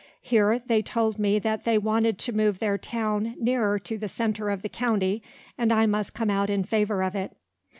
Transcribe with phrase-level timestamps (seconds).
[0.23, 4.49] Here they told me that they wanted to move their town nearer to the centre
[4.49, 5.21] of the county,
[5.59, 7.33] and I must come out in favour of it.